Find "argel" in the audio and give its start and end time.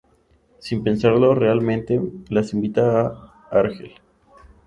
3.51-3.93